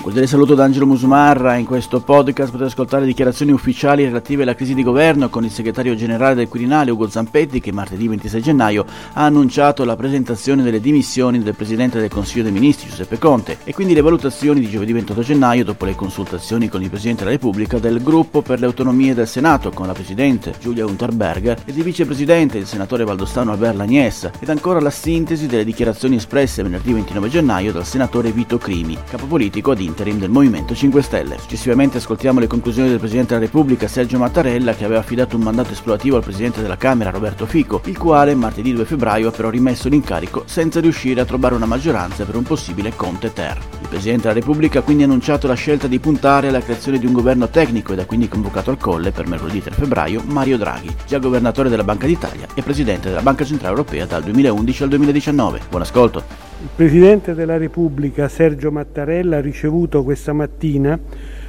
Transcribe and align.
Cordiale 0.00 0.28
saluto 0.28 0.54
da 0.54 0.64
Angelo 0.64 0.86
Musumarra. 0.86 1.56
In 1.56 1.66
questo 1.66 2.00
podcast 2.00 2.52
potete 2.52 2.70
ascoltare 2.70 3.04
dichiarazioni 3.04 3.50
ufficiali 3.50 4.04
relative 4.04 4.44
alla 4.44 4.54
crisi 4.54 4.72
di 4.72 4.84
governo 4.84 5.28
con 5.28 5.44
il 5.44 5.50
segretario 5.50 5.96
generale 5.96 6.36
del 6.36 6.48
Quirinale 6.48 6.92
Ugo 6.92 7.08
Zampetti 7.08 7.60
che 7.60 7.72
martedì 7.72 8.06
26 8.08 8.40
gennaio 8.40 8.86
ha 9.14 9.24
annunciato 9.24 9.84
la 9.84 9.96
presentazione 9.96 10.62
delle 10.62 10.80
dimissioni 10.80 11.42
del 11.42 11.54
Presidente 11.54 11.98
del 11.98 12.08
Consiglio 12.08 12.44
dei 12.44 12.52
Ministri 12.52 12.88
Giuseppe 12.88 13.18
Conte 13.18 13.58
e 13.64 13.74
quindi 13.74 13.92
le 13.92 14.00
valutazioni 14.00 14.60
di 14.60 14.70
giovedì 14.70 14.92
28 14.92 15.20
gennaio 15.20 15.64
dopo 15.64 15.84
le 15.84 15.96
consultazioni 15.96 16.68
con 16.68 16.80
il 16.80 16.88
Presidente 16.88 17.24
della 17.24 17.34
Repubblica 17.34 17.78
del 17.78 18.00
gruppo 18.00 18.40
per 18.40 18.60
le 18.60 18.66
autonomie 18.66 19.14
del 19.14 19.28
Senato 19.28 19.70
con 19.70 19.88
la 19.88 19.94
Presidente 19.94 20.54
Giulia 20.58 20.86
Unterberger 20.86 21.62
ed 21.66 21.76
il 21.76 21.82
Vicepresidente 21.82 22.56
il 22.56 22.66
senatore 22.66 23.04
valdostano 23.04 23.50
Albert 23.50 23.76
Lagnes 23.76 24.30
ed 24.38 24.48
ancora 24.48 24.80
la 24.80 24.90
sintesi 24.90 25.46
delle 25.48 25.64
dichiarazioni 25.64 26.16
espresse 26.16 26.62
venerdì 26.62 26.92
29 26.92 27.28
gennaio 27.28 27.72
dal 27.72 27.84
senatore 27.84 28.30
Vito 28.30 28.58
Crimi, 28.58 28.96
capo 29.10 29.26
politico 29.26 29.72
ad 29.72 29.80
interim 29.98 30.18
del 30.20 30.30
Movimento 30.30 30.76
5 30.76 31.02
Stelle. 31.02 31.38
Successivamente 31.40 31.96
ascoltiamo 31.96 32.38
le 32.38 32.46
conclusioni 32.46 32.88
del 32.88 33.00
Presidente 33.00 33.34
della 33.34 33.46
Repubblica 33.46 33.88
Sergio 33.88 34.16
Mattarella 34.18 34.74
che 34.74 34.84
aveva 34.84 35.00
affidato 35.00 35.34
un 35.34 35.42
mandato 35.42 35.72
esplorativo 35.72 36.16
al 36.16 36.22
Presidente 36.22 36.62
della 36.62 36.76
Camera 36.76 37.10
Roberto 37.10 37.46
Fico, 37.46 37.80
il 37.86 37.98
quale 37.98 38.36
martedì 38.36 38.72
2 38.72 38.84
febbraio 38.84 39.28
ha 39.28 39.32
però 39.32 39.50
rimesso 39.50 39.88
l'incarico 39.88 40.44
senza 40.46 40.78
riuscire 40.78 41.20
a 41.20 41.24
trovare 41.24 41.56
una 41.56 41.66
maggioranza 41.66 42.24
per 42.24 42.36
un 42.36 42.44
possibile 42.44 42.94
Conte 42.94 43.32
Ter. 43.32 43.58
Il 43.80 43.88
Presidente 43.88 44.28
della 44.28 44.38
Repubblica 44.38 44.78
ha 44.78 44.82
quindi 44.82 45.02
annunciato 45.02 45.48
la 45.48 45.54
scelta 45.54 45.88
di 45.88 45.98
puntare 45.98 46.48
alla 46.48 46.60
creazione 46.60 47.00
di 47.00 47.06
un 47.06 47.12
governo 47.12 47.48
tecnico 47.48 47.92
ed 47.92 47.98
ha 47.98 48.06
quindi 48.06 48.28
convocato 48.28 48.70
al 48.70 48.78
colle 48.78 49.10
per 49.10 49.26
mercoledì 49.26 49.60
3 49.60 49.74
febbraio 49.74 50.22
Mario 50.26 50.58
Draghi, 50.58 50.94
già 51.08 51.18
governatore 51.18 51.68
della 51.68 51.82
Banca 51.82 52.06
d'Italia 52.06 52.46
e 52.54 52.62
Presidente 52.62 53.08
della 53.08 53.22
Banca 53.22 53.44
Centrale 53.44 53.74
Europea 53.74 54.06
dal 54.06 54.22
2011 54.22 54.82
al 54.84 54.88
2019. 54.90 55.60
Buon 55.68 55.82
ascolto. 55.82 56.47
Il 56.60 56.70
Presidente 56.74 57.34
della 57.34 57.56
Repubblica 57.56 58.28
Sergio 58.28 58.72
Mattarella 58.72 59.36
ha 59.36 59.40
ricevuto 59.40 60.02
questa 60.02 60.32
mattina 60.32 60.98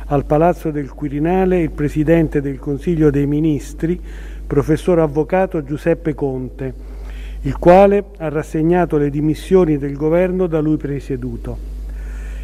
al 0.06 0.24
Palazzo 0.26 0.70
del 0.70 0.94
Quirinale 0.94 1.62
il 1.62 1.72
Presidente 1.72 2.42
del 2.42 2.60
Consiglio 2.60 3.10
dei 3.10 3.26
Ministri, 3.26 4.00
professor 4.46 5.00
avvocato 5.00 5.64
Giuseppe 5.64 6.14
Conte, 6.14 6.74
il 7.42 7.58
quale 7.58 8.04
ha 8.18 8.30
rassegnato 8.30 8.98
le 8.98 9.10
dimissioni 9.10 9.80
del 9.80 9.98
governo 9.98 10.46
da 10.46 10.60
lui 10.60 10.78
presieduto. 10.78 11.58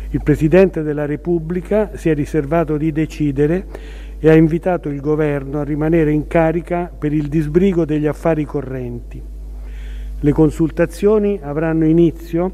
Il 0.09 0.23
Presidente 0.23 0.81
della 0.81 1.05
Repubblica 1.05 1.91
si 1.93 2.09
è 2.09 2.15
riservato 2.15 2.77
di 2.77 2.91
decidere 2.91 3.67
e 4.17 4.27
ha 4.27 4.33
invitato 4.33 4.89
il 4.89 5.01
governo 5.01 5.59
a 5.59 5.63
rimanere 5.63 6.11
in 6.11 6.25
carica 6.25 6.91
per 6.97 7.13
il 7.13 7.27
disbrigo 7.27 7.85
degli 7.85 8.07
affari 8.07 8.43
correnti. 8.43 9.33
Le 10.19 10.31
consultazioni 10.31 11.39
avranno 11.41 11.85
inizio 11.85 12.51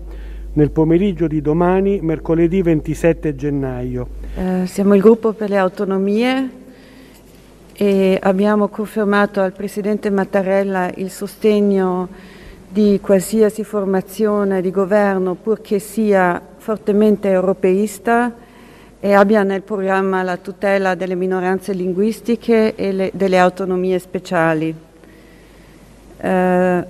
nel 0.54 0.72
pomeriggio 0.72 1.28
di 1.28 1.42
domani, 1.42 2.00
mercoledì 2.02 2.62
27 2.62 3.36
gennaio. 3.36 4.08
Eh, 4.36 4.66
siamo 4.66 4.95
il 4.95 5.02
gruppo 5.02 5.34
per 5.34 5.50
le 5.50 5.58
autonomie 5.58 6.50
e 7.73 8.20
abbiamo 8.22 8.68
confermato 8.68 9.42
al 9.42 9.53
Presidente 9.53 10.09
Mattarella 10.09 10.92
il 10.95 11.09
sostegno 11.09 12.09
di 12.68 13.00
qualsiasi 13.02 13.64
formazione 13.64 14.62
di 14.62 14.72
governo 14.72 15.36
purché 15.36 15.80
sia 15.80 16.42
fortemente 16.58 17.30
europeista 17.30 18.34
e 19.00 19.14
abbia 19.14 19.44
nel 19.44 19.62
programma 19.62 20.23
la 20.23 20.38
tutela 20.38 20.96
delle 20.96 21.16
minoranze 21.16 21.73
linguistiche 21.73 22.75
e 22.75 22.92
le, 22.92 23.12
delle 23.14 23.38
autonomie 23.38 24.00
speciali. 24.00 24.73
Eh, 26.18 26.86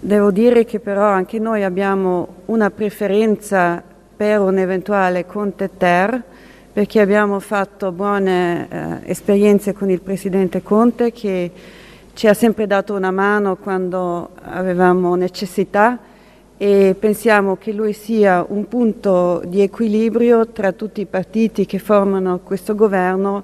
Devo 0.00 0.30
dire 0.30 0.64
che 0.64 0.78
però 0.78 1.06
anche 1.06 1.40
noi 1.40 1.64
abbiamo 1.64 2.36
una 2.46 2.70
preferenza 2.70 3.82
per 4.16 4.40
un 4.40 4.56
eventuale 4.56 5.26
Conte 5.26 5.70
Ter 5.76 6.22
perché 6.72 7.00
abbiamo 7.00 7.40
fatto 7.40 7.90
buone 7.90 8.68
eh, 8.70 9.10
esperienze 9.10 9.72
con 9.72 9.90
il 9.90 10.00
Presidente 10.00 10.62
Conte 10.62 11.10
che 11.10 11.50
ci 12.14 12.28
ha 12.28 12.34
sempre 12.34 12.68
dato 12.68 12.94
una 12.94 13.10
mano 13.10 13.56
quando 13.56 14.30
avevamo 14.40 15.16
necessità 15.16 15.98
e 16.56 16.94
pensiamo 16.96 17.56
che 17.56 17.72
lui 17.72 17.92
sia 17.92 18.46
un 18.46 18.68
punto 18.68 19.42
di 19.46 19.62
equilibrio 19.62 20.46
tra 20.46 20.70
tutti 20.70 21.00
i 21.00 21.06
partiti 21.06 21.66
che 21.66 21.80
formano 21.80 22.38
questo 22.44 22.76
governo 22.76 23.42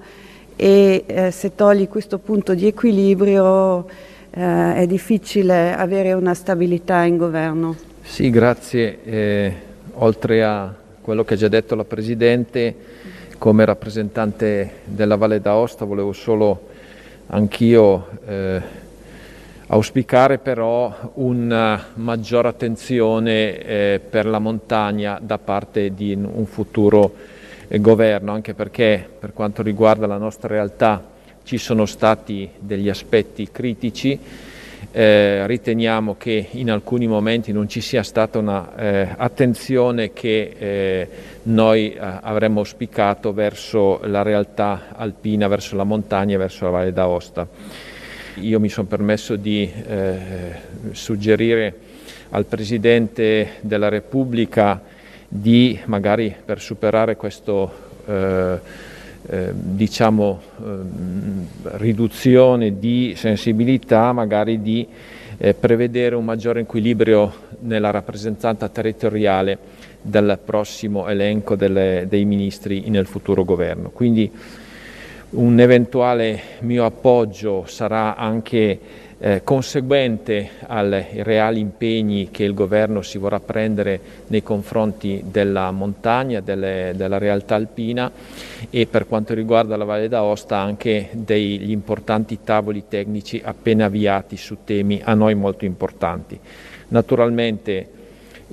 e 0.55 1.03
eh, 1.05 1.31
se 1.33 1.57
togli 1.57 1.89
questo 1.89 2.19
punto 2.19 2.55
di 2.55 2.69
equilibrio 2.69 4.13
eh, 4.35 4.75
è 4.75 4.87
difficile 4.87 5.75
avere 5.75 6.13
una 6.13 6.35
stabilità 6.35 7.05
in 7.05 7.17
governo. 7.17 7.77
Sì, 8.03 8.31
grazie. 8.31 8.99
Eh, 9.05 9.55
oltre 9.95 10.43
a 10.43 10.75
quello 11.01 11.25
che 11.25 11.35
ha 11.35 11.37
già 11.37 11.49
detto 11.49 11.75
la 11.77 11.85
Presidente, 11.85 12.75
come 13.39 13.65
rappresentante 13.65 14.81
della 14.85 15.17
Valle 15.17 15.41
d'Aosta 15.41 15.85
volevo 15.85 16.13
solo 16.13 16.69
anch'io 17.27 18.09
eh, 18.27 18.63
auspicare 19.69 20.39
però 20.39 21.13
una 21.15 21.83
maggiore 21.95 22.49
attenzione 22.49 23.59
eh, 23.59 24.01
per 24.09 24.27
la 24.27 24.39
montagna 24.39 25.19
da 25.23 25.39
parte 25.39 25.95
di 25.95 26.13
un 26.15 26.47
futuro 26.47 27.15
eh, 27.69 27.81
governo, 27.81 28.33
anche 28.33 28.55
perché 28.55 29.07
per 29.19 29.33
quanto 29.33 29.63
riguarda 29.63 30.07
la 30.07 30.19
nostra 30.19 30.49
realtà 30.49 31.13
ci 31.45 31.59
sono 31.59 31.87
stati 31.87 32.49
degli 32.59 32.89
aspetti 32.89 33.49
critici, 33.53 34.19
eh, 34.91 35.47
riteniamo 35.47 36.17
che 36.17 36.49
in 36.53 36.71
alcuni 36.71 37.07
momenti 37.07 37.53
non 37.53 37.69
ci 37.69 37.81
sia 37.81 38.03
stata 38.03 38.39
un'attenzione 38.39 40.05
eh, 40.05 40.13
che 40.13 40.55
eh, 40.59 41.09
noi 41.45 41.93
eh, 41.93 41.99
avremmo 41.99 42.61
auspicato 42.61 43.33
verso 43.33 44.01
la 44.05 44.23
realtà 44.23 44.89
alpina, 44.95 45.49
verso 45.49 45.77
la 45.77 45.85
montagna 45.85 46.35
e 46.35 46.39
verso 46.39 46.65
la 46.65 46.71
Valle 46.71 46.93
d'Aosta. 46.93 47.47
Io 48.37 48.59
mi 48.59 48.69
sono 48.69 48.87
permesso 48.87 49.37
di 49.37 49.71
eh, 49.87 50.27
suggerire 50.93 51.75
al 52.31 52.47
Presidente 52.47 53.55
della 53.61 53.89
Repubblica 53.89 54.83
di, 55.29 55.79
magari 55.85 56.35
per 56.45 56.61
superare 56.61 57.17
questo 57.17 57.83
eh, 59.27 59.53
diciamo, 59.55 60.41
eh, 60.63 61.77
riduzione 61.79 62.79
di 62.79 63.15
sensibilità, 63.17 64.13
magari 64.13 64.61
di 64.61 64.87
eh, 65.39 65.55
prevedere 65.55 66.15
un 66.15 66.25
maggiore 66.25 66.61
equilibrio 66.61 67.33
nella 67.61 67.91
rappresentanza 67.91 68.69
territoriale 68.69 69.59
del 70.03 70.39
prossimo 70.45 71.09
elenco 71.09 71.57
delle, 71.57 72.07
dei 72.09 72.25
ministri 72.25 72.89
nel 72.91 73.07
futuro 73.07 73.45
governo. 73.45 73.91
Quindi 73.91 74.31
un 75.31 75.59
eventuale 75.59 76.41
mio 76.61 76.85
appoggio 76.85 77.65
sarà 77.67 78.17
anche 78.17 78.79
eh, 79.25 79.41
conseguente 79.43 80.51
ai 80.67 81.23
reali 81.23 81.59
impegni 81.59 82.29
che 82.31 82.45
il 82.45 82.53
governo 82.53 83.01
si 83.01 83.17
vorrà 83.17 83.41
prendere 83.41 83.99
nei 84.27 84.43
confronti 84.43 85.25
della 85.25 85.71
montagna, 85.71 86.41
delle, 86.41 86.93
della 86.95 87.17
realtà 87.17 87.55
alpina 87.55 88.13
e 88.69 88.85
per 88.85 89.07
quanto 89.07 89.33
riguarda 89.33 89.79
la 89.79 89.85
Valle 89.85 90.09
d'Aosta 90.09 90.59
anche 90.59 91.09
degli 91.13 91.71
importanti 91.71 92.41
tavoli 92.45 92.85
tecnici 92.87 93.41
appena 93.43 93.87
avviati 93.87 94.37
su 94.37 94.59
temi 94.63 95.01
a 95.03 95.15
noi 95.15 95.35
molto 95.35 95.65
importanti. 95.65 96.39
Naturalmente 96.89 97.89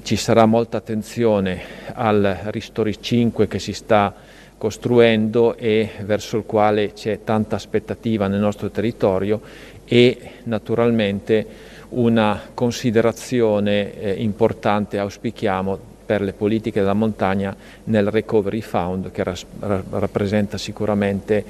ci 0.04 0.16
sarà 0.16 0.46
molta 0.46 0.78
attenzione 0.78 1.60
al 1.96 2.44
Ristori 2.46 2.96
5 2.98 3.46
che 3.50 3.60
si 3.60 3.74
sta 3.74 4.16
costruendo 4.62 5.58
e 5.58 5.90
verso 6.06 6.38
il 6.38 6.44
quale 6.46 6.94
c'è 6.94 7.24
tanta 7.24 7.56
aspettativa 7.56 8.28
nel 8.28 8.40
nostro 8.40 8.70
territorio 8.70 9.42
e 9.86 10.34
naturalmente 10.44 11.44
una 11.90 12.40
considerazione 12.54 14.00
eh, 14.00 14.12
importante 14.22 15.00
auspichiamo 15.00 15.80
per 16.06 16.22
le 16.22 16.34
politiche 16.34 16.80
della 16.80 16.94
montagna 16.94 17.56
nel 17.86 18.12
Recovery 18.12 18.62
Fund 18.62 19.10
che 19.10 19.24
ras- 19.24 19.48
rappresenta 19.90 20.60
sicuramente 20.60 21.44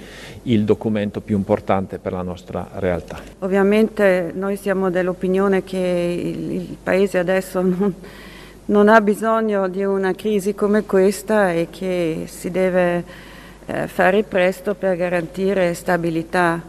il 0.44 0.64
documento 0.64 1.20
più 1.20 1.36
importante 1.36 1.98
per 1.98 2.14
la 2.14 2.22
nostra 2.22 2.70
realtà. 2.76 3.20
Ovviamente 3.40 4.32
noi 4.34 4.56
siamo 4.56 4.90
dell'opinione 4.90 5.66
che 5.66 5.78
il, 5.78 6.52
il 6.52 6.78
Paese 6.82 7.18
adesso 7.18 7.60
non, 7.60 7.94
non, 8.72 8.88
ha 8.88 9.02
bisogno 9.02 9.68
di 9.68 9.84
una 9.84 10.14
crisi 10.14 10.56
come 10.56 10.86
questa 10.86 11.52
e 11.52 11.68
che 11.70 12.24
si 12.28 12.50
deve 12.52 13.04
eh, 13.66 13.88
fare 13.88 14.24
presto 14.24 14.76
per 14.76 14.96
garantire 14.96 15.74
stabilità 15.74 16.62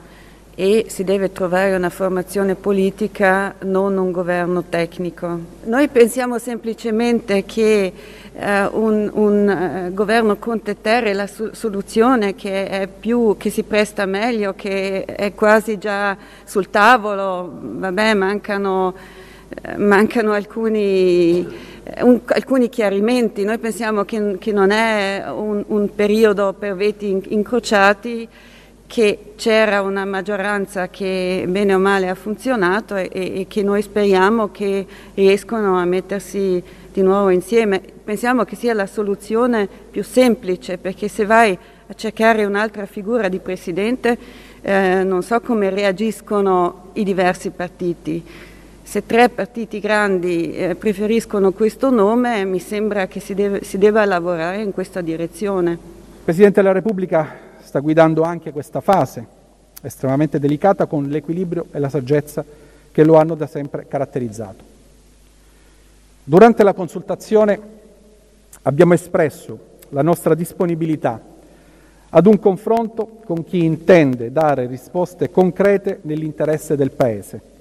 e 0.55 0.87
si 0.89 1.05
deve 1.05 1.31
trovare 1.31 1.75
una 1.77 1.91
formazione 1.91 2.57
politica, 2.57 3.55
non 3.61 3.97
un 3.97 4.11
governo 4.11 4.65
tecnico. 4.69 5.39
Noi 5.65 5.89
pensiamo 5.89 6.39
semplicemente 6.39 7.45
che 7.45 7.93
eh, 8.35 8.67
un, 8.73 9.09
un 9.13 9.87
uh, 9.89 9.95
governo 9.95 10.37
Conte 10.37 10.81
Terre 10.81 11.11
è 11.11 11.15
la 11.15 11.29
su- 11.29 11.51
soluzione 11.53 12.35
che, 12.35 12.89
più, 12.99 13.37
che, 13.39 13.49
si 13.49 13.63
presta 13.63 14.07
meglio, 14.07 14.55
che 14.55 15.05
è 15.05 15.33
quasi 15.35 15.79
già 15.79 16.17
sul 16.45 16.69
tavolo, 16.69 17.51
vabbè 17.61 18.15
mancano, 18.15 18.95
eh, 19.49 19.77
mancano 19.77 20.33
alcuni 20.33 21.71
un, 22.01 22.21
alcuni 22.27 22.69
chiarimenti. 22.69 23.45
Noi 23.45 23.59
pensiamo 23.59 24.05
che, 24.05 24.37
che 24.39 24.53
non 24.53 24.71
è 24.71 25.25
un, 25.29 25.65
un, 25.67 25.95
periodo 25.95 26.55
per 26.59 26.75
veti 26.75 27.21
incrociati, 27.29 28.29
che 28.87 29.33
c'era 29.37 29.81
una 29.81 30.05
maggioranza 30.05 30.89
che 30.89 31.45
bene 31.49 31.75
o 31.75 31.79
male 31.79 32.09
ha 32.09 32.15
funzionato 32.15 32.95
e, 32.95 33.09
e 33.13 33.47
che 33.49 33.63
noi 33.63 33.81
speriamo 33.81 34.51
che 34.51 34.87
riescano 35.15 35.79
a 35.79 35.85
mettersi 35.85 36.63
di 36.93 37.03
nuovo 37.03 37.31
insieme. 37.31 37.81
Pensiamo 38.05 38.45
che 38.45 38.55
sia 38.55 38.75
la 38.75 38.87
soluzione 38.87 39.67
più 39.91 40.05
semplice 40.05 40.77
perché 40.77 41.09
se 41.09 41.25
vai 41.25 41.57
a 41.87 41.95
cercare 41.95 42.45
un'altra 42.45 42.85
figura 42.85 43.29
di 43.29 43.39
presidente 43.39 44.19
eh, 44.61 45.03
non 45.03 45.23
so 45.23 45.41
come 45.41 45.71
reagiscono 45.71 46.91
i 46.93 47.05
diversi 47.05 47.51
partiti. 47.51 48.23
Se 48.93 49.07
tre 49.07 49.31
partiti 49.31 49.81
grandi 49.81 50.53
eh, 50.53 50.75
preferiscono 50.75 51.53
questo 51.53 51.89
nome 51.89 52.45
mi 52.45 52.59
sembra 52.59 53.07
che 53.07 53.21
si, 53.21 53.33
deve, 53.33 53.65
si 53.65 53.79
debba 53.79 54.05
lavorare 54.05 54.61
in 54.61 54.71
questa 54.71 55.01
direzione. 55.01 55.71
Il 55.71 55.79
Presidente 56.23 56.61
della 56.61 56.75
Repubblica 56.75 57.27
sta 57.63 57.79
guidando 57.79 58.21
anche 58.21 58.53
questa 58.53 58.83
fase 58.83 59.27
estremamente 59.81 60.39
delicata 60.39 60.85
con 60.85 61.05
l'equilibrio 61.05 61.69
e 61.73 61.79
la 61.79 61.89
saggezza 61.89 62.45
che 62.93 63.03
lo 63.03 63.17
hanno 63.17 63.35
da 63.35 63.47
sempre 63.47 63.87
caratterizzato. 63.89 64.63
Durante 66.23 66.63
la 66.63 66.75
consultazione 66.75 67.61
abbiamo 68.61 68.93
espresso 68.93 69.59
la 69.89 70.03
nostra 70.03 70.35
disponibilità 70.35 71.19
ad 72.11 72.27
un 72.27 72.39
confronto 72.39 73.21
con 73.25 73.43
chi 73.43 73.65
intende 73.65 74.31
dare 74.31 74.67
risposte 74.67 75.31
concrete 75.31 76.01
nell'interesse 76.03 76.77
del 76.77 76.91
Paese, 76.91 77.52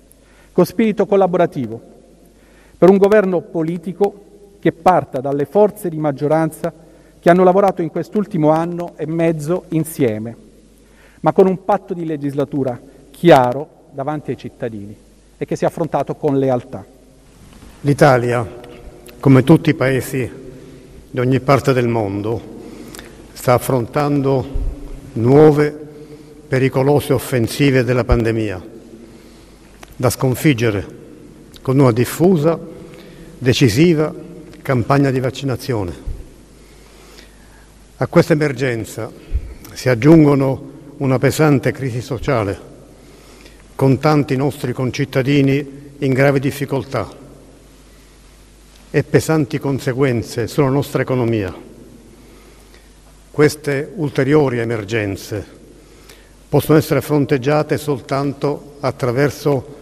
con 0.51 0.65
spirito 0.65 1.05
collaborativo, 1.05 1.81
per 2.77 2.89
un 2.89 2.97
governo 2.97 3.41
politico 3.41 4.29
che 4.59 4.71
parta 4.71 5.19
dalle 5.19 5.45
forze 5.45 5.89
di 5.89 5.97
maggioranza 5.97 6.71
che 7.19 7.29
hanno 7.29 7.43
lavorato 7.43 7.81
in 7.81 7.89
quest'ultimo 7.89 8.49
anno 8.49 8.93
e 8.95 9.05
mezzo 9.05 9.65
insieme, 9.69 10.35
ma 11.21 11.33
con 11.33 11.47
un 11.47 11.63
patto 11.63 11.93
di 11.93 12.05
legislatura 12.05 12.79
chiaro 13.11 13.67
davanti 13.91 14.31
ai 14.31 14.37
cittadini 14.37 14.95
e 15.37 15.45
che 15.45 15.55
sia 15.55 15.67
affrontato 15.67 16.15
con 16.15 16.37
lealtà. 16.37 16.83
L'Italia, 17.81 18.47
come 19.19 19.43
tutti 19.43 19.69
i 19.69 19.75
paesi 19.75 20.31
di 21.09 21.19
ogni 21.19 21.39
parte 21.39 21.73
del 21.73 21.87
mondo, 21.87 22.41
sta 23.33 23.53
affrontando 23.53 24.45
nuove 25.13 25.87
pericolose 26.47 27.13
offensive 27.13 27.83
della 27.83 28.03
pandemia, 28.03 28.63
da 30.01 30.09
sconfiggere 30.09 30.99
con 31.61 31.79
una 31.79 31.91
diffusa, 31.91 32.59
decisiva 33.37 34.13
campagna 34.61 35.11
di 35.11 35.19
vaccinazione 35.19 36.09
a 38.01 38.07
questa 38.07 38.33
emergenza 38.33 39.11
si 39.73 39.87
aggiungono 39.87 40.71
una 40.97 41.19
pesante 41.19 41.71
crisi 41.71 42.01
sociale, 42.01 42.59
con 43.75 43.99
tanti 43.99 44.35
nostri 44.35 44.73
concittadini 44.73 45.93
in 45.99 46.11
gravi 46.11 46.39
difficoltà 46.39 47.07
e 48.89 49.03
pesanti 49.03 49.59
conseguenze 49.59 50.47
sulla 50.47 50.69
nostra 50.69 51.03
economia. 51.03 51.55
Queste 53.29 53.91
ulteriori 53.93 54.57
emergenze 54.57 55.45
possono 56.49 56.79
essere 56.79 57.01
fronteggiate 57.01 57.77
soltanto 57.77 58.77
attraverso 58.79 59.80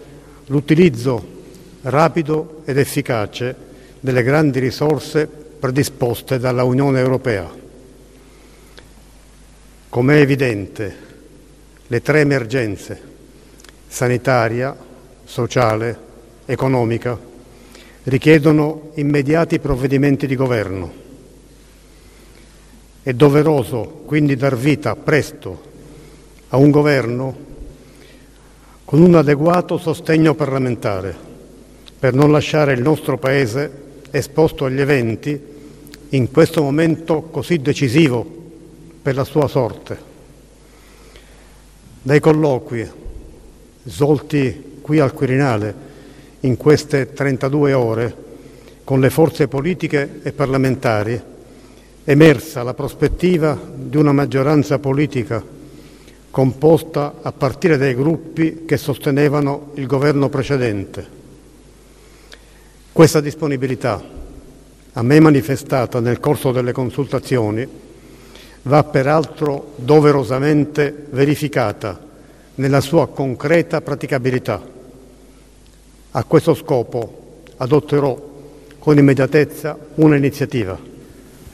l'utilizzo 0.50 1.38
rapido 1.82 2.62
ed 2.66 2.78
efficace 2.78 3.56
delle 4.00 4.24
grandi 4.24 4.60
risorse 4.60 5.28
predisposte 5.28 6.40
dalla 6.40 6.64
Unione 6.64 7.00
Europea. 7.00 7.50
Come 9.90 10.16
è 10.16 10.20
evidente, 10.22 10.96
le 11.88 12.02
tre 12.02 12.22
emergenze, 12.22 13.02
sanitaria, 13.88 14.76
sociale, 15.24 15.98
economica, 16.46 17.18
richiedono 18.04 18.92
immediati 18.96 19.60
provvedimenti 19.60 20.28
di 20.28 20.36
governo. 20.36 20.94
È 23.02 23.14
doveroso 23.14 24.04
quindi 24.06 24.36
dar 24.36 24.56
vita 24.56 24.96
presto 24.96 25.68
a 26.50 26.58
un 26.58 26.72
governo 26.72 27.48
con 28.90 29.04
un 29.04 29.14
adeguato 29.14 29.78
sostegno 29.78 30.34
parlamentare 30.34 31.16
per 32.00 32.16
non 32.16 32.32
lasciare 32.32 32.74
il 32.74 32.82
nostro 32.82 33.20
Paese 33.20 33.72
esposto 34.10 34.66
agli 34.66 34.82
eventi 34.82 35.40
in 36.10 36.32
questo 36.32 36.64
momento 36.64 37.22
così 37.30 37.60
decisivo 37.60 38.26
per 39.00 39.14
la 39.14 39.26
sua 39.26 39.48
sorte. 39.48 39.98
Dai 42.02 42.20
colloqui 42.20 42.90
svolti 43.84 44.80
qui 44.82 45.00
al 45.00 45.14
Quirinale 45.14 45.76
in 46.40 46.58
queste 46.58 47.14
32 47.14 47.74
ore 47.74 48.16
con 48.84 49.00
le 49.00 49.12
forze 49.12 49.48
politiche 49.48 50.22
e 50.24 50.32
parlamentari 50.32 51.22
emersa 52.06 52.64
la 52.64 52.74
prospettiva 52.74 53.56
di 53.72 53.98
una 53.98 54.14
maggioranza 54.14 54.80
politica 54.80 55.58
composta 56.32 57.16
a 57.22 57.32
partire 57.32 57.78
dai 57.78 57.96
gruppi 57.96 58.64
che 58.66 58.78
sostenevano 58.78 59.72
il 59.76 59.88
governo 59.88 60.30
precedente. 60.30 61.18
Questa 62.92 63.22
disponibilità, 63.22 64.04
a 64.94 65.02
me 65.02 65.20
manifestata 65.20 66.00
nel 66.00 66.20
corso 66.20 66.52
delle 66.52 66.72
consultazioni, 66.72 67.68
va 68.64 68.84
peraltro 68.84 69.74
doverosamente 69.76 71.06
verificata 71.10 72.08
nella 72.56 72.82
sua 72.82 73.08
concreta 73.08 73.82
praticabilità. 73.82 74.62
A 76.12 76.24
questo 76.24 76.54
scopo 76.54 77.42
adotterò 77.58 78.28
con 78.80 78.98
immediatezza 78.98 79.78
un'iniziativa. 79.96 80.78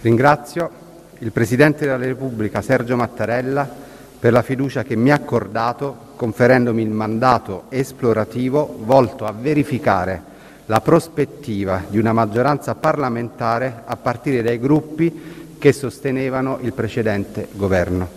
Ringrazio 0.02 0.84
il 1.20 1.32
Presidente 1.32 1.86
della 1.86 1.98
Repubblica 1.98 2.62
Sergio 2.62 2.96
Mattarella 2.96 3.84
per 4.26 4.34
la 4.34 4.42
fiducia 4.42 4.82
che 4.82 4.96
mi 4.96 5.12
ha 5.12 5.14
accordato 5.14 6.14
conferendomi 6.16 6.82
il 6.82 6.90
mandato 6.90 7.66
esplorativo 7.70 8.80
volto 8.80 9.28
a 9.28 9.32
verificare 9.32 10.20
la 10.66 10.82
prospettiva 10.82 11.84
di 11.88 12.00
una 12.00 12.12
maggioranza 12.12 12.74
parlamentare 12.74 13.84
a 13.86 13.96
partire 13.98 14.42
dai 14.42 14.58
gruppi 14.58 15.56
che 15.60 15.72
sostenevano 15.72 16.58
il 16.62 16.74
precedente 16.74 17.50
governo. 17.52 18.08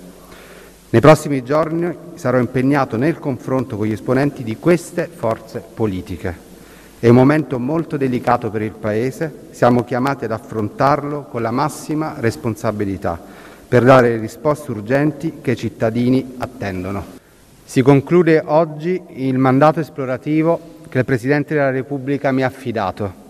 Nei 0.88 1.02
prossimi 1.02 1.44
giorni 1.44 1.94
sarò 2.14 2.38
impegnato 2.38 2.96
nel 2.96 3.18
confronto 3.18 3.76
con 3.76 3.86
gli 3.86 3.92
esponenti 3.92 4.42
di 4.42 4.56
queste 4.56 5.10
forze 5.14 5.62
politiche. 5.74 6.34
È 6.98 7.06
un 7.06 7.16
momento 7.16 7.58
molto 7.58 7.98
delicato 7.98 8.48
per 8.48 8.62
il 8.62 8.72
Paese, 8.72 9.48
siamo 9.50 9.84
chiamati 9.84 10.24
ad 10.24 10.32
affrontarlo 10.32 11.24
con 11.24 11.42
la 11.42 11.50
massima 11.50 12.14
responsabilità 12.16 13.38
per 13.68 13.84
dare 13.84 14.16
risposte 14.16 14.70
urgenti 14.70 15.40
che 15.42 15.50
i 15.50 15.56
cittadini 15.56 16.36
attendono. 16.38 17.04
Si 17.62 17.82
conclude 17.82 18.42
oggi 18.46 18.98
il 19.08 19.36
mandato 19.36 19.80
esplorativo 19.80 20.76
che 20.88 21.00
il 21.00 21.04
Presidente 21.04 21.52
della 21.52 21.68
Repubblica 21.68 22.32
mi 22.32 22.42
ha 22.42 22.46
affidato. 22.46 23.26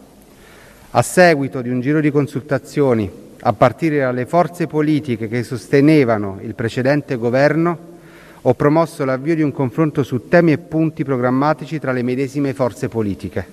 A 0.93 1.03
seguito 1.03 1.61
di 1.61 1.71
un 1.71 1.81
giro 1.81 2.01
di 2.01 2.13
consultazioni 2.13 3.11
a 3.41 3.53
partire 3.53 3.99
dalle 3.99 4.27
forze 4.27 4.69
politiche 4.69 5.27
che 5.27 5.43
sostenevano 5.43 6.39
il 6.43 6.55
precedente 6.55 7.17
governo, 7.17 7.97
ho 8.43 8.55
promosso 8.55 9.05
l'avvio 9.05 9.35
di 9.35 9.43
un 9.43 9.51
confronto 9.51 10.05
su 10.05 10.29
temi 10.29 10.53
e 10.53 10.59
punti 10.59 11.03
programmatici 11.03 11.81
tra 11.81 11.91
le 11.91 12.05
medesime 12.05 12.55
forze 12.55 12.89
politiche. 12.89 13.45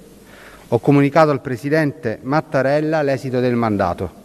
Ho 0.68 0.77
comunicato 0.77 1.32
al 1.32 1.42
Presidente 1.42 2.20
Mattarella 2.22 3.01
l'esito 3.01 3.39
del 3.39 3.56
mandato. 3.56 4.24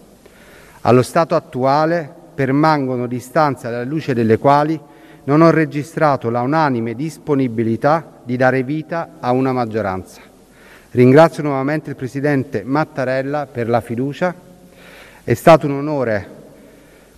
Allo 0.83 1.03
stato 1.03 1.35
attuale 1.35 2.19
permangono 2.41 3.07
distanze 3.07 3.67
alla 3.67 3.85
luce 3.85 4.15
delle 4.15 4.39
quali 4.39 4.81
non 5.25 5.43
ho 5.43 5.51
registrato 5.51 6.31
la 6.31 6.41
unanime 6.41 6.95
disponibilità 6.95 8.23
di 8.25 8.39
dare 8.39 8.63
vita 8.63 9.17
a 9.21 9.33
una 9.33 9.53
maggioranza. 9.53 10.23
Ringrazio 10.93 11.43
nuovamente 11.43 11.91
il 11.91 11.97
Presidente 11.97 12.63
Mattarella 12.65 13.45
per 13.45 13.69
la 13.69 13.83
fiducia 13.83 14.35
è 15.23 15.35
stato 15.35 15.67
un 15.67 15.73
onore 15.73 16.29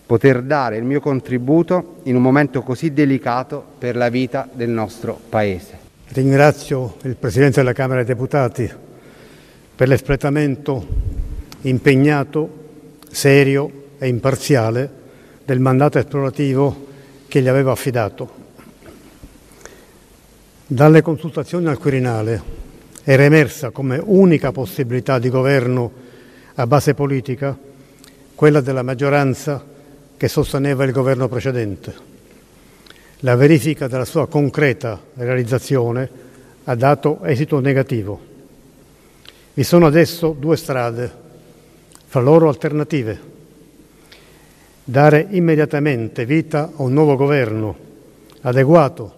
poter 0.05 0.43
dare 0.43 0.77
il 0.79 0.83
mio 0.83 0.99
contributo 0.99 2.01
in 2.03 2.17
un 2.17 2.23
momento 2.23 2.63
così 2.63 2.93
delicato 2.93 3.65
per 3.79 3.95
la 3.95 4.09
vita 4.09 4.49
del 4.53 4.71
nostro 4.71 5.17
Paese. 5.29 5.79
Ringrazio 6.09 6.97
il 7.03 7.15
Presidente 7.15 7.61
della 7.61 7.73
Camera 7.73 8.03
dei 8.03 8.13
Deputati 8.13 8.69
per 9.77 9.87
l'espletamento 9.87 10.85
impegnato, 11.61 12.51
serio 13.09 13.71
e 13.99 14.09
imparziale 14.09 15.01
del 15.45 15.61
mandato 15.61 15.99
esplorativo 15.99 16.87
che 17.29 17.41
gli 17.41 17.49
avevo 17.49 17.71
affidato. 17.71 18.41
Dalle 20.67 21.03
consultazioni 21.03 21.67
al 21.67 21.79
Quirinale 21.79 22.43
era 23.05 23.25
emersa 23.25 23.71
come 23.71 24.01
unica 24.03 24.53
possibilità 24.53 25.19
di 25.19 25.29
governo 25.29 25.93
a 26.55 26.67
base 26.67 26.95
politica, 26.95 27.57
quella 28.35 28.61
della 28.61 28.83
maggioranza 28.83 29.65
che 30.17 30.29
sosteneva 30.29 30.85
il 30.85 30.93
governo 30.93 31.29
precedente. 31.29 32.11
La 33.21 33.37
verifica 33.37 33.89
della 33.89 34.05
sua 34.05 34.29
concreta 34.29 35.01
realizzazione 35.15 36.09
ha 36.65 36.75
dato 36.75 37.25
esito 37.25 37.61
negativo. 37.61 38.21
Vi 39.55 39.63
sono 39.65 39.87
adesso 39.87 40.35
due 40.39 40.57
strade, 40.57 41.13
fra 42.07 42.21
loro 42.21 42.49
alternative. 42.49 43.32
Dare 44.85 45.27
immediatamente 45.31 46.25
vita 46.27 46.73
a 46.77 46.83
un 46.83 46.93
nuovo 46.93 47.17
governo 47.17 47.77
adeguato 48.43 49.15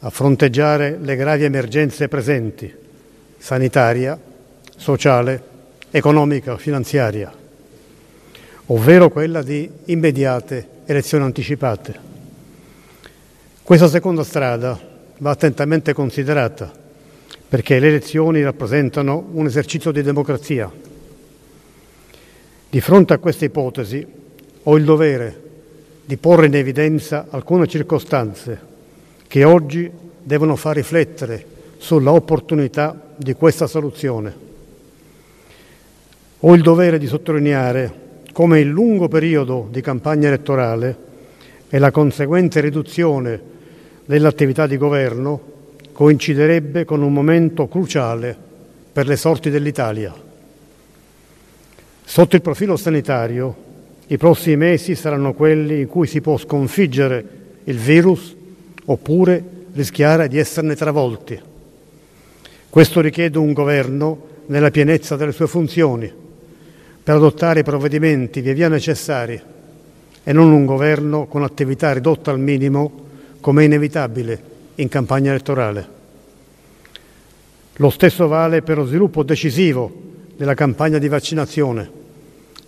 a 0.00 0.10
fronteggiare 0.10 0.98
le 1.00 1.16
gravi 1.16 1.44
emergenze 1.44 2.08
presenti, 2.08 2.72
sanitaria, 3.38 4.18
sociale, 4.76 5.42
economica, 5.90 6.56
finanziaria 6.56 7.38
ovvero 8.72 9.08
quella 9.08 9.42
di 9.42 9.68
immediate 9.86 10.68
elezioni 10.86 11.24
anticipate. 11.24 12.08
Questa 13.62 13.88
seconda 13.88 14.24
strada 14.24 14.78
va 15.18 15.30
attentamente 15.30 15.92
considerata 15.92 16.70
perché 17.48 17.78
le 17.78 17.88
elezioni 17.88 18.42
rappresentano 18.42 19.28
un 19.32 19.46
esercizio 19.46 19.90
di 19.90 20.02
democrazia. 20.02 20.70
Di 22.70 22.80
fronte 22.80 23.12
a 23.12 23.18
questa 23.18 23.44
ipotesi 23.44 24.06
ho 24.62 24.76
il 24.76 24.84
dovere 24.84 25.48
di 26.04 26.16
porre 26.16 26.46
in 26.46 26.54
evidenza 26.54 27.26
alcune 27.30 27.66
circostanze 27.66 28.68
che 29.26 29.44
oggi 29.44 29.90
devono 30.22 30.56
far 30.56 30.76
riflettere 30.76 31.46
sulla 31.78 32.12
opportunità 32.12 33.14
di 33.16 33.32
questa 33.34 33.66
soluzione. 33.66 34.48
Ho 36.40 36.54
il 36.54 36.62
dovere 36.62 36.98
di 36.98 37.06
sottolineare 37.06 38.08
come 38.32 38.60
il 38.60 38.68
lungo 38.68 39.08
periodo 39.08 39.68
di 39.70 39.80
campagna 39.80 40.28
elettorale 40.28 40.96
e 41.68 41.78
la 41.78 41.90
conseguente 41.90 42.60
riduzione 42.60 43.40
dell'attività 44.04 44.66
di 44.66 44.76
governo 44.76 45.40
coinciderebbe 45.92 46.84
con 46.84 47.02
un 47.02 47.12
momento 47.12 47.68
cruciale 47.68 48.36
per 48.92 49.06
le 49.06 49.16
sorti 49.16 49.50
dell'Italia. 49.50 50.12
Sotto 52.04 52.34
il 52.34 52.42
profilo 52.42 52.76
sanitario, 52.76 53.68
i 54.10 54.16
prossimi 54.16 54.56
mesi 54.56 54.96
saranno 54.96 55.34
quelli 55.34 55.80
in 55.80 55.86
cui 55.86 56.08
si 56.08 56.20
può 56.20 56.36
sconfiggere 56.36 57.24
il 57.62 57.76
virus 57.76 58.34
oppure 58.86 59.42
rischiare 59.72 60.26
di 60.26 60.36
esserne 60.36 60.74
travolti. 60.74 61.40
Questo 62.68 63.00
richiede 63.00 63.38
un 63.38 63.52
governo 63.52 64.26
nella 64.46 64.72
pienezza 64.72 65.14
delle 65.14 65.30
sue 65.30 65.46
funzioni 65.46 66.12
per 67.02 67.14
adottare 67.14 67.60
i 67.60 67.64
provvedimenti 67.64 68.40
via 68.40 68.52
via 68.52 68.68
necessari 68.68 69.40
e 70.24 70.32
non 70.32 70.50
un 70.50 70.64
governo 70.64 71.26
con 71.26 71.44
attività 71.44 71.92
ridotta 71.92 72.32
al 72.32 72.40
minimo 72.40 73.06
come 73.40 73.62
è 73.62 73.66
inevitabile 73.66 74.42
in 74.74 74.88
campagna 74.88 75.30
elettorale. 75.30 75.88
Lo 77.76 77.90
stesso 77.90 78.26
vale 78.26 78.62
per 78.62 78.78
lo 78.78 78.86
sviluppo 78.86 79.22
decisivo 79.22 79.92
della 80.36 80.54
campagna 80.54 80.98
di 80.98 81.06
vaccinazione, 81.06 81.99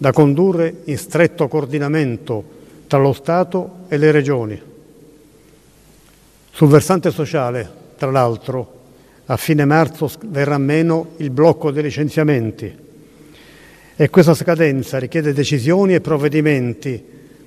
da 0.02 0.10
condurre 0.10 0.78
in 0.86 0.98
stretto 0.98 1.46
coordinamento 1.46 2.42
tra 2.88 2.98
lo 2.98 3.12
Stato 3.12 3.84
e 3.86 3.96
le 3.98 4.10
regioni. 4.10 4.60
Sul 6.50 6.68
versante 6.68 7.12
sociale, 7.12 7.70
tra 7.96 8.10
l'altro, 8.10 8.80
a 9.26 9.36
fine 9.36 9.64
marzo 9.64 10.10
verrà 10.26 10.58
meno 10.58 11.10
il 11.18 11.30
blocco 11.30 11.70
dei 11.70 11.84
licenziamenti 11.84 12.76
e 13.94 14.10
questa 14.10 14.34
scadenza 14.34 14.98
richiede 14.98 15.32
decisioni 15.32 15.94
e 15.94 16.00
provvedimenti 16.00 17.04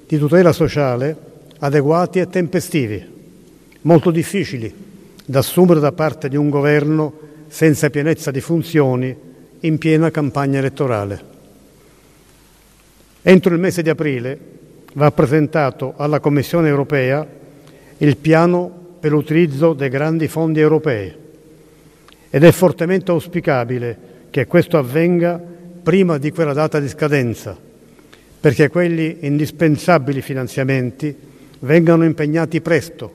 di 0.08 0.18
tutela 0.18 0.54
sociale 0.54 1.14
adeguati 1.60 2.20
e 2.20 2.30
tempestivi, 2.30 3.06
molto 3.82 4.12
difficili 4.12 4.74
da 5.26 5.40
assumere 5.40 5.82
da 5.82 5.92
parte 5.92 6.30
di 6.30 6.38
un 6.38 6.50
governo 6.50 7.20
senza 7.50 7.90
pienezza 7.90 8.32
di 8.32 8.40
funzioni 8.40 9.14
in 9.60 9.78
piena 9.78 10.10
campagna 10.10 10.60
elettorale. 10.60 11.35
Entro 13.28 13.56
il 13.56 13.60
mese 13.60 13.82
di 13.82 13.90
aprile 13.90 14.38
va 14.94 15.10
presentato 15.10 15.96
alla 15.98 16.20
Commissione 16.20 16.68
europea 16.68 17.28
il 17.98 18.18
piano 18.18 18.70
per 19.00 19.10
l'utilizzo 19.10 19.74
dei 19.74 19.90
grandi 19.90 20.28
fondi 20.28 20.60
europei 20.60 21.12
ed 22.30 22.44
è 22.44 22.52
fortemente 22.52 23.10
auspicabile 23.10 23.98
che 24.30 24.46
questo 24.46 24.78
avvenga 24.78 25.42
prima 25.82 26.20
di 26.20 26.30
quella 26.30 26.54
data 26.54 26.80
di 26.80 26.88
scadenza, 26.88 27.58
perché 28.40 28.70
quegli 28.70 29.18
indispensabili 29.22 30.22
finanziamenti 30.22 31.16
vengano 31.62 32.06
impegnati 32.06 32.62
presto 32.62 33.12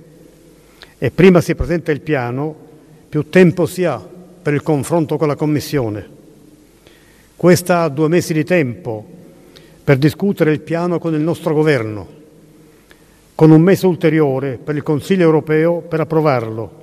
e 0.98 1.12
prima 1.12 1.40
si 1.40 1.54
presenta 1.54 1.92
il 1.92 2.00
piano, 2.00 2.56
più 3.08 3.28
tempo 3.28 3.64
si 3.64 3.84
ha 3.84 4.04
per 4.42 4.54
il 4.54 4.62
confronto 4.62 5.16
con 5.16 5.28
la 5.28 5.36
Commissione. 5.36 6.04
Questa 7.36 7.82
ha 7.82 7.88
due 7.88 8.08
mesi 8.08 8.32
di 8.32 8.42
tempo 8.42 9.18
per 9.82 9.96
discutere 9.96 10.52
il 10.52 10.60
piano 10.60 10.98
con 10.98 11.14
il 11.14 11.20
nostro 11.20 11.54
governo, 11.54 12.06
con 13.34 13.50
un 13.50 13.60
mese 13.62 13.86
ulteriore 13.86 14.58
per 14.62 14.76
il 14.76 14.82
Consiglio 14.82 15.22
europeo 15.22 15.80
per 15.80 16.00
approvarlo. 16.00 16.78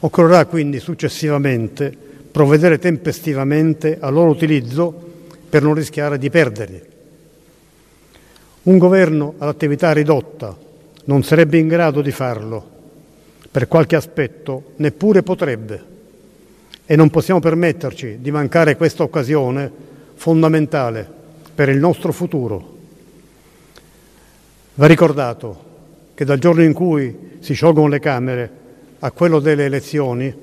Occorrerà 0.00 0.46
quindi 0.46 0.80
successivamente 0.80 1.96
provvedere 2.32 2.78
tempestivamente 2.78 3.98
al 4.00 4.12
loro 4.12 4.30
utilizzo 4.30 5.10
per 5.48 5.62
non 5.62 5.74
rischiare 5.74 6.18
di 6.18 6.30
perderli. 6.30 6.82
Un 8.64 8.78
governo 8.78 9.34
all'attività 9.38 9.92
ridotta 9.92 10.56
non 11.04 11.22
sarebbe 11.22 11.58
in 11.58 11.68
grado 11.68 12.00
di 12.00 12.10
farlo, 12.10 12.70
per 13.50 13.68
qualche 13.68 13.96
aspetto 13.96 14.72
neppure 14.76 15.22
potrebbe, 15.22 15.84
e 16.84 16.96
non 16.96 17.10
possiamo 17.10 17.38
permetterci 17.38 18.18
di 18.20 18.30
mancare 18.30 18.76
questa 18.76 19.02
occasione 19.02 19.70
fondamentale 20.14 21.20
per 21.54 21.68
il 21.68 21.78
nostro 21.78 22.12
futuro. 22.12 22.76
Va 24.74 24.86
ricordato 24.86 25.70
che 26.14 26.24
dal 26.24 26.38
giorno 26.38 26.62
in 26.62 26.72
cui 26.72 27.36
si 27.40 27.52
sciolgono 27.52 27.88
le 27.88 28.00
Camere 28.00 28.50
a 29.00 29.10
quello 29.10 29.38
delle 29.38 29.66
elezioni 29.66 30.34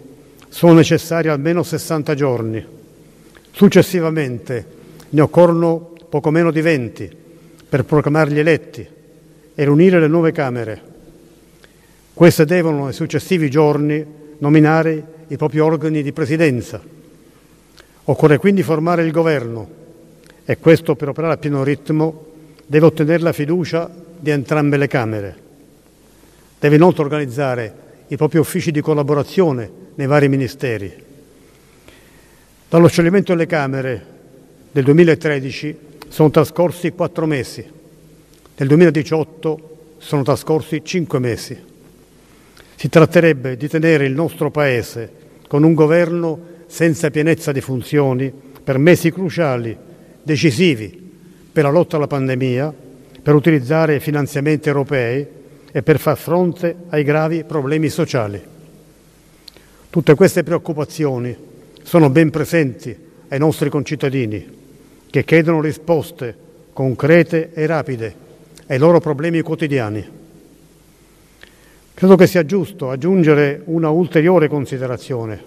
sono 0.50 0.74
necessari 0.74 1.30
almeno 1.30 1.64
60 1.64 2.14
giorni. 2.14 2.66
Successivamente 3.52 4.66
ne 5.10 5.22
occorrono 5.22 5.94
poco 6.10 6.30
meno 6.30 6.52
di 6.52 6.62
20 6.62 7.18
per 7.68 7.86
proclamare 7.86 8.32
gli 8.32 8.40
eletti 8.40 8.88
e 9.56 9.64
riunire 9.64 10.00
le 10.00 10.08
nuove 10.08 10.32
Camere. 10.32 10.82
Queste 12.14 12.46
devono 12.46 12.86
nei 12.86 12.94
successivi 12.94 13.50
giorni 13.50 14.06
nominare 14.40 15.04
i 15.28 15.38
propri 15.38 15.60
organi 15.60 16.04
di 16.04 16.12
presidenza. 16.12 16.82
Occorre 18.04 18.38
quindi 18.38 18.64
formare 18.64 19.04
il 19.04 19.12
governo 19.12 19.78
e 20.50 20.58
questo 20.58 20.96
per 20.96 21.10
operare 21.10 21.34
a 21.34 21.38
pieno 21.38 21.64
ritmo 21.64 22.26
deve 22.66 22.88
ottenere 22.88 23.22
la 23.22 23.34
fiducia 23.34 23.88
di 24.18 24.32
entrambe 24.32 24.78
le 24.78 24.88
Camere. 24.88 25.38
Deve 26.58 26.76
inoltre 26.76 27.04
organizzare 27.04 27.74
i 28.08 28.18
propri 28.18 28.40
uffici 28.40 28.72
di 28.72 28.82
collaborazione 28.82 29.70
nei 29.94 30.08
vari 30.08 30.28
ministeri. 30.28 30.92
Dallo 32.68 32.88
scioglimento 32.88 33.32
delle 33.32 33.46
Camere 33.46 34.06
del 34.72 34.84
2013 34.86 35.78
sono 36.08 36.32
trascorsi 36.32 36.94
quattro 36.94 37.28
mesi, 37.28 37.64
nel 38.58 38.68
2018 38.68 39.94
sono 40.00 40.24
trascorsi 40.24 40.82
cinque 40.84 41.20
mesi. 41.20 41.56
Si 42.74 42.90
tratterebbe 42.90 43.56
di 43.56 43.68
tenere 43.68 44.08
il 44.08 44.14
nostro 44.14 44.50
Paese 44.50 45.12
con 45.48 45.62
un 45.62 45.76
governo 45.76 46.40
senza 46.66 47.12
pienezza 47.12 47.52
di 47.52 47.62
funzioni 47.62 48.34
per 48.64 48.80
mesi 48.80 49.12
cruciali, 49.12 49.89
decisivi 50.24 51.12
per 51.52 51.64
la 51.64 51.70
lotta 51.70 51.98
alla 51.98 52.08
pandemia, 52.08 52.74
per 53.22 53.36
utilizzare 53.36 54.00
finanziamenti 54.00 54.68
europei 54.68 55.28
e 55.72 55.84
per 55.84 56.00
far 56.00 56.18
fronte 56.18 56.76
ai 56.90 57.04
gravi 57.04 57.44
problemi 57.44 57.90
sociali. 57.90 58.42
Tutte 59.90 60.16
queste 60.16 60.44
preoccupazioni 60.44 61.36
sono 61.84 62.10
ben 62.10 62.30
presenti 62.30 62.96
ai 63.28 63.40
nostri 63.40 63.70
concittadini 63.70 64.58
che 65.10 65.24
chiedono 65.24 65.62
risposte 65.62 66.36
concrete 66.74 67.52
e 67.54 67.66
rapide 67.66 68.16
ai 68.68 68.78
loro 68.78 69.00
problemi 69.00 69.42
quotidiani. 69.42 70.18
Credo 71.94 72.16
che 72.16 72.28
sia 72.28 72.46
giusto 72.46 72.92
aggiungere 72.92 73.62
una 73.66 73.90
ulteriore 73.90 74.48
considerazione. 74.48 75.44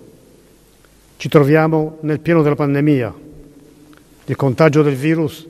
Ci 1.16 1.28
troviamo 1.28 1.98
nel 2.00 2.20
pieno 2.20 2.42
della 2.42 2.56
pandemia. 2.56 3.14
Il 4.26 4.36
contagio 4.36 4.82
del 4.82 4.94
virus 4.94 5.46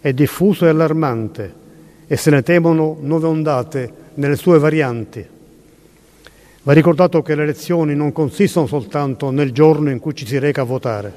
è 0.00 0.12
diffuso 0.12 0.64
e 0.64 0.68
allarmante 0.68 1.54
e 2.06 2.16
se 2.16 2.30
ne 2.30 2.42
temono 2.42 2.96
nuove 3.00 3.26
ondate 3.26 3.92
nelle 4.14 4.36
sue 4.36 4.58
varianti. 4.58 5.26
Va 6.62 6.72
ricordato 6.72 7.22
che 7.22 7.34
le 7.34 7.42
elezioni 7.42 7.94
non 7.96 8.12
consistono 8.12 8.66
soltanto 8.66 9.30
nel 9.30 9.52
giorno 9.52 9.90
in 9.90 9.98
cui 9.98 10.14
ci 10.14 10.26
si 10.26 10.38
reca 10.38 10.62
a 10.62 10.64
votare, 10.64 11.12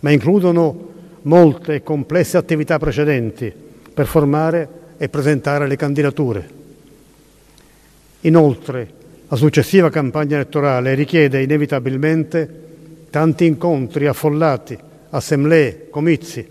ma 0.00 0.10
includono 0.10 0.90
molte 1.22 1.74
e 1.74 1.82
complesse 1.82 2.36
attività 2.36 2.78
precedenti 2.78 3.52
per 3.92 4.06
formare 4.06 4.68
e 4.98 5.08
presentare 5.08 5.66
le 5.66 5.76
candidature. 5.76 6.48
Inoltre, 8.20 8.92
la 9.26 9.36
successiva 9.36 9.90
campagna 9.90 10.36
elettorale 10.36 10.94
richiede 10.94 11.42
inevitabilmente 11.42 12.60
tanti 13.10 13.46
incontri 13.46 14.06
affollati, 14.06 14.78
assemblee, 15.14 15.88
comizi. 15.90 16.46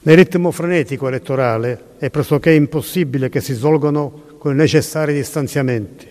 Nel 0.00 0.16
ritmo 0.16 0.50
frenetico 0.50 1.08
elettorale 1.08 1.78
è 1.98 2.10
pressoché 2.10 2.52
impossibile 2.52 3.28
che 3.28 3.40
si 3.40 3.54
svolgano 3.54 4.22
con 4.38 4.52
i 4.52 4.56
necessari 4.56 5.14
distanziamenti. 5.14 6.06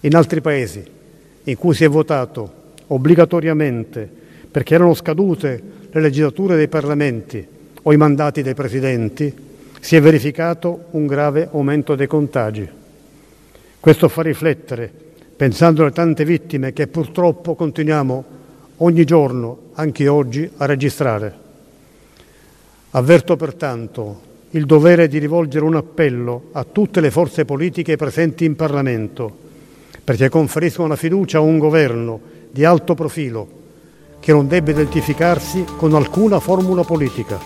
In 0.00 0.14
altri 0.14 0.40
paesi, 0.40 0.84
in 1.44 1.56
cui 1.56 1.74
si 1.74 1.84
è 1.84 1.88
votato 1.88 2.64
obbligatoriamente 2.88 4.08
perché 4.50 4.74
erano 4.74 4.94
scadute 4.94 5.62
le 5.90 6.00
legislature 6.00 6.56
dei 6.56 6.68
parlamenti 6.68 7.46
o 7.82 7.92
i 7.92 7.96
mandati 7.96 8.42
dei 8.42 8.54
presidenti, 8.54 9.32
si 9.80 9.96
è 9.96 10.00
verificato 10.00 10.86
un 10.90 11.06
grave 11.06 11.48
aumento 11.52 11.94
dei 11.94 12.06
contagi. 12.06 12.68
Questo 13.78 14.08
fa 14.08 14.22
riflettere, 14.22 14.90
pensando 15.36 15.82
alle 15.82 15.92
tante 15.92 16.24
vittime 16.24 16.72
che 16.72 16.88
purtroppo 16.88 17.54
continuiamo 17.54 18.35
ogni 18.78 19.04
giorno, 19.04 19.58
anche 19.74 20.08
oggi, 20.08 20.48
a 20.56 20.66
registrare. 20.66 21.44
Avverto 22.90 23.36
pertanto 23.36 24.20
il 24.50 24.64
dovere 24.64 25.08
di 25.08 25.18
rivolgere 25.18 25.64
un 25.64 25.76
appello 25.76 26.48
a 26.52 26.64
tutte 26.64 27.00
le 27.00 27.10
forze 27.10 27.44
politiche 27.44 27.96
presenti 27.96 28.44
in 28.44 28.56
Parlamento 28.56 29.44
perché 30.02 30.28
conferiscono 30.28 30.88
la 30.88 30.96
fiducia 30.96 31.38
a 31.38 31.42
un 31.42 31.58
governo 31.58 32.20
di 32.50 32.64
alto 32.64 32.94
profilo 32.94 33.48
che 34.20 34.32
non 34.32 34.46
debba 34.46 34.70
identificarsi 34.70 35.64
con 35.76 35.94
alcuna 35.94 36.38
formula 36.40 36.84
politica. 36.84 37.38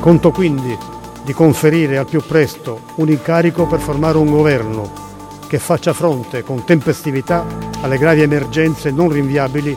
Conto 0.00 0.30
quindi 0.30 0.76
di 1.24 1.32
conferire 1.32 1.98
al 1.98 2.06
più 2.06 2.22
presto 2.22 2.82
un 2.96 3.10
incarico 3.10 3.66
per 3.66 3.80
formare 3.80 4.16
un 4.16 4.30
governo 4.30 5.08
che 5.48 5.58
faccia 5.58 5.92
fronte 5.92 6.42
con 6.42 6.64
tempestività 6.64 7.44
alle 7.80 7.98
gravi 7.98 8.22
emergenze 8.22 8.90
non 8.90 9.10
rinviabili 9.10 9.76